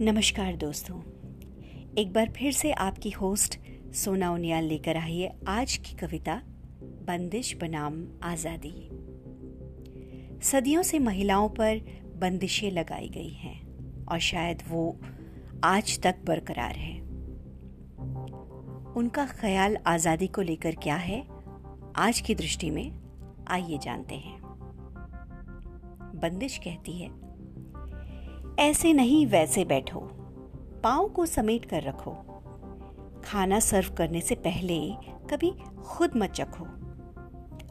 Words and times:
नमस्कार 0.00 0.56
दोस्तों। 0.56 0.96
एक 1.98 2.12
बार 2.12 2.32
फिर 2.36 2.52
से 2.52 2.72
आपकी 2.72 3.10
होस्ट 3.10 3.58
सोना 3.94 4.30
उनियाल 4.32 4.64
लेकर 4.64 4.96
आई 4.96 5.18
है 5.18 5.30
आज 5.48 5.76
की 5.76 5.94
कविता, 5.96 6.34
बंदिश 7.06 7.54
बनाम 7.56 8.02
आज़ादी। 8.22 8.72
सदियों 10.42 10.82
से 10.82 10.98
महिलाओं 10.98 11.48
पर 11.48 11.80
बंदिशें 12.16 12.70
लगाई 12.70 13.08
गई 13.08 13.28
हैं 13.28 14.06
और 14.06 14.18
शायद 14.18 14.62
वो 14.68 15.00
आज 15.64 15.98
तक 16.02 16.24
बरकरार 16.24 16.76
है। 16.76 17.00
उनका 18.92 19.26
ख्याल 19.26 19.76
आज़ादी 19.86 20.26
को 20.26 20.42
लेकर 20.42 20.74
क्या 20.74 20.96
है, 20.96 21.26
आज 21.96 22.20
की 22.20 22.34
दृष्टि 22.34 22.70
में 22.70 22.90
आइए 23.48 23.78
जानते 23.78 24.14
हैं। 24.14 24.40
बंदिश 26.20 26.58
कहती 26.58 26.92
है 26.92 27.23
ऐसे 28.58 28.92
नहीं 28.92 29.26
वैसे 29.26 29.64
बैठो। 29.64 30.00
पाँव 30.84 31.08
को 31.08 31.26
समेट 31.26 31.64
कर 31.64 31.82
रखो। 31.82 32.10
खाना 33.24 33.58
सर्व 33.60 33.92
करने 33.94 34.20
से 34.20 34.34
पहले 34.34 34.78
कभी 35.30 35.50
खुद 35.86 36.16
मत 36.16 36.30
चखो। 36.30 36.64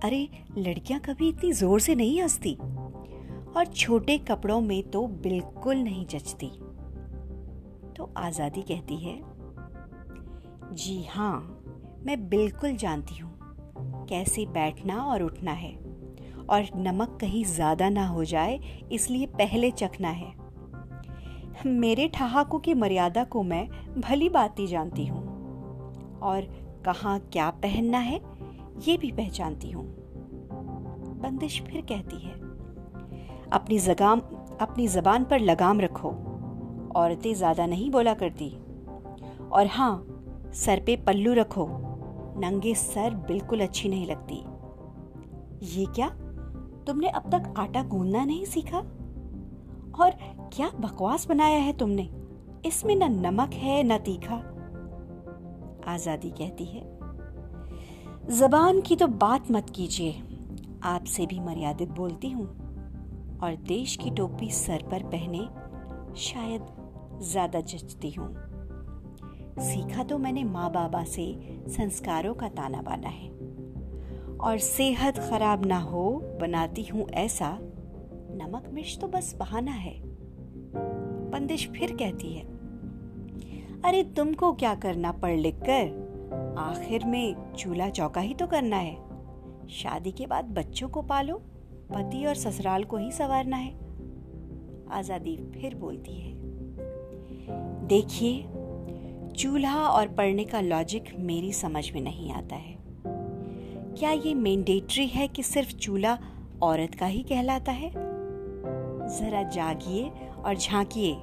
अरे, 0.04 0.28
लड़कियाँ 0.58 1.00
कभी 1.00 1.30
इतनी 1.30 1.52
ज़ोर 1.52 1.80
से 1.80 1.96
नहीं 1.96 2.22
हंसती। 2.22 2.54
और 3.56 3.66
छोटे 3.68 4.18
कपड़ों 4.18 4.60
में 4.62 4.82
तो 4.84 5.06
बिल्कुल 5.24 5.76
नहीं 5.76 6.06
जचती। 6.06 6.48
तो 7.98 8.12
आज़ादी 8.18 8.62
कहती 8.62 8.98
है, 8.98 9.18
जी 10.74 11.04
हाँ 11.04 11.40
मैं 12.06 12.18
बिल्कुल 12.30 12.76
जानती 12.76 13.18
हूँ 13.18 13.32
कैसे 14.10 14.46
बैठना 14.46 15.04
और 15.04 15.24
उठना 15.24 15.52
है। 15.52 15.74
और 16.50 16.70
नमक 16.78 17.18
कहीं 17.22 17.44
ज़्यादा 17.46 17.90
ना 17.90 18.08
हो 18.08 18.24
जाए, 18.26 18.60
इसलिए 18.92 19.26
पहले 19.26 19.72
चखना 19.72 20.10
है। 20.10 20.43
मेरे 21.66 22.08
ठहाकों 22.08 22.60
की 22.60 22.74
मर्यादा 22.74 23.24
को 23.24 23.44
मैं 23.44 23.68
भली 23.98 24.30
बाती 24.30 24.68
जानती 24.68 25.06
हूँ। 25.06 25.22
और 26.20 26.42
कहाँ 26.86 27.20
क्या 27.34 27.50
पहनना 27.50 27.98
है, 27.98 28.20
ये 28.88 28.98
भी 28.98 29.12
पहचानती 29.12 29.72
हूँ। 29.72 29.84
बंदिश 31.22 31.62
फिर 31.62 31.82
कहती 31.82 32.18
है, 32.18 32.34
अपनी 33.52 33.78
जगाम, 33.80 34.20
अपनी 34.62 34.88
जबान 34.88 35.24
पर 35.24 35.40
लगाम 35.40 35.82
रखो, 35.82 36.10
औरतें 36.96 37.34
ज़्यादा 37.34 37.66
नहीं 37.66 37.92
बोला 37.92 38.14
करती। 38.14 38.50
और 39.52 39.68
हाँ 39.68 40.06
सर 40.56 40.80
पे 40.80 40.96
पल्लू 40.96 41.34
रखो, 41.34 41.68
नंगे 42.40 42.74
सर 42.76 43.14
बिल्कुल 43.28 43.62
अच्छी 43.62 43.90
नहीं 43.90 44.08
लगती। 44.08 44.36
ये 45.76 45.86
क्या, 45.86 46.10
तुमने 46.88 47.08
अब 47.08 47.30
तक 47.32 47.54
आटा 47.58 47.84
गूंदना 47.84 48.26
नहीं 48.26 48.46
सीखा? 48.46 48.82
और 50.00 50.12
क्या 50.54 50.72
बकवास 50.80 51.28
बनाया 51.28 51.58
है 51.58 51.74
तुमने? 51.74 52.10
इसमें 52.66 52.96
न 52.96 53.26
नमक 53.26 53.54
है, 53.54 53.84
न 53.84 53.98
तीखा। 53.98 54.36
आज़ादी 55.88 56.30
कहती 56.30 56.66
है। 56.66 56.94
जबान 58.38 58.82
की 58.82 58.96
तो 58.96 59.08
बात 59.08 59.52
मत 59.52 59.70
कीजिए। 59.70 60.24
आपसे 60.84 61.26
भी 61.26 61.40
मर्यादित 61.40 61.90
बोलती 61.90 62.30
हूँ। 62.30 62.46
और 63.44 63.56
देश 63.56 63.96
की 63.96 64.10
टोपी 64.10 64.50
सर 64.52 64.84
पर 64.92 65.04
पहने 65.04 65.48
शायद 66.18 66.66
ज़्यादा 67.22 67.62
जचती 67.62 68.12
हूँ। 68.12 68.36
सीखा 69.60 70.04
तो 70.04 70.18
मैंने 70.18 70.44
माँ 70.44 70.72
बाबा 70.72 71.04
से, 71.04 71.58
संस्कारों 71.68 72.34
का 72.34 72.50
ताना 72.50 72.82
बाना 72.82 73.10
है। 73.10 73.30
और 74.38 74.58
सेहत 74.58 75.18
खराब 75.18 75.66
ना 75.66 75.80
हो, 75.80 76.22
बनाती 76.42 76.84
हूँ 76.84 77.10
ऐसा 77.10 77.60
नमक 78.54 78.68
मिर्च 78.74 78.98
तो 79.02 79.08
बस 79.08 79.34
बहाना 79.36 79.72
है। 79.72 79.94
बंदिश 81.32 81.68
फिर 81.70 81.96
कहती 81.98 82.34
है, 82.34 82.42
अरे 83.86 84.04
तुमको 84.18 84.52
क्या 84.54 84.74
करना 84.76 85.12
पढ़ 85.14 85.38
लिख 85.38 85.56
कर 85.60 86.54
आखिर 86.60 87.06
में 87.06 87.54
चूल्हा 87.54 87.90
चौका 87.90 88.22
ही 88.22 88.34
तो 88.34 88.48
करना 88.48 88.78
है। 88.78 89.68
शादी 89.72 90.12
के 90.12 90.28
बाद 90.28 90.54
बच्चों 90.56 90.90
को 90.90 91.02
पालो, 91.02 91.38
पति 91.90 92.24
और 92.26 92.36
ससुराल 92.36 92.84
को 92.84 92.98
ही 92.98 93.12
संवारना 93.12 93.58
है। 93.58 93.74
आज़ादी 94.92 95.36
फिर 95.54 95.76
बोलती 95.76 96.20
है, 96.20 96.34
देखिए, 97.88 98.44
चूल्हा 99.36 99.88
और 99.88 100.14
पढ़ने 100.14 100.46
का 100.46 100.62
लॉजिक 100.62 101.14
मेरी 101.22 101.52
समझ 101.56 101.90
में 101.92 102.02
नहीं 102.02 102.32
आता 102.34 102.56
है। 102.56 102.78
क्या 103.98 104.12
ये 104.12 104.34
मैंडेटरी 104.36 105.08
है 105.08 105.28
कि 105.28 105.44
सिर्फ़ 105.44 105.76
चूल्हा 105.76 106.18
औरत 106.64 106.96
का 106.96 107.06
ही 107.08 107.24
कहलाता 107.24 107.72
है? 107.72 107.92
जरा 109.20 109.44
जागिए 109.44 110.10
और 110.46 110.58
झांकिए। 110.58 111.16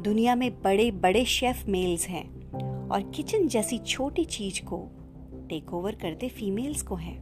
दुनिया 0.00 0.34
में 0.34 0.50
बड़े 0.62 0.90
बड़े 0.90 1.24
शेफ 1.24 1.66
मेल्स 1.68 2.06
हैं 2.08 2.88
और 2.88 3.02
किचन 3.02 3.48
जैसी 3.48 3.78
छोटी 3.78 4.24
चीज़ 4.24 4.60
को 4.62 4.78
टेक 5.48 5.74
ओवर 5.74 5.94
करते 5.94 6.28
फीमेल्स 6.28 6.82
को 6.82 6.94
हैं। 6.94 7.18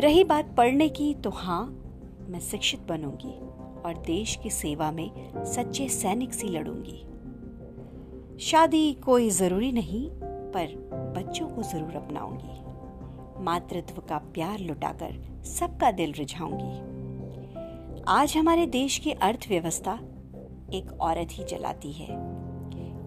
रही 0.00 0.24
बात 0.24 0.54
पढ़ने 0.56 0.88
की 0.88 1.14
तो 1.14 1.30
हाँ 1.30 1.64
मैं 2.28 2.40
शिक्षित 2.40 2.80
बनूँगी 2.80 3.32
और 3.82 4.02
देश 4.06 4.36
की 4.36 4.50
सेवा 4.50 4.90
में 4.92 5.10
सच्चे 5.44 5.88
सैनिक 5.88 6.34
सी 6.34 6.48
लड़ूँगी। 6.48 7.04
शादी 8.40 8.92
कोई 8.92 9.30
ज़रूरी 9.30 9.72
नहीं, 9.72 10.08
पर 10.52 10.74
बच्चों 11.16 11.48
को 11.48 11.62
ज़रूर 11.62 11.96
अपनाऊँगी। 11.96 13.44
मातृत्व 13.44 14.00
का 14.00 14.18
प्यार 14.18 14.58
लुटाकर 14.58 15.42
सबका 15.44 15.90
दिल 15.90 16.12
रिझाऊँगी। 16.12 16.97
आज 18.08 18.36
हमारे 18.36 18.66
देश 18.66 18.98
की 18.98 19.12
अर्थव्यवस्था 19.12 19.92
एक 20.74 20.98
औरत 21.00 21.28
ही 21.32 21.44
चलाती 21.44 21.92
है। 21.92 22.08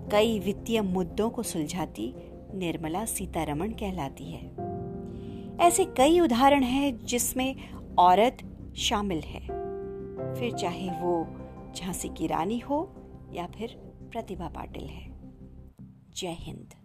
कई 0.09 0.40
वित्तीय 0.40 0.81
मुद्दों 0.81 1.29
को 1.29 1.44
सुलझाती 1.44 2.13
निर्मला 2.53 3.06
सीतारमण 3.06 3.72
कहलाती 3.72 4.31
है। 4.31 4.56
ऐसे 5.57 5.85
कई 5.85 6.19
उदाहरण 6.19 6.63
हैं 6.63 7.06
जिसमें 7.06 7.56
औरत 8.00 8.38
शामिल 8.78 9.19
है। 9.19 9.40
फिर 10.35 10.51
चाहे 10.51 10.90
वो 10.90 11.28
झांसी 11.75 12.09
की 12.09 12.28
रानी 12.28 12.59
हो 12.59 12.96
या 13.34 13.47
फिर 13.47 13.69
प्रतिभा 14.12 14.47
पाटिल 14.47 14.84
है। 14.84 15.12
जय 16.16 16.35
हिंद। 16.40 16.81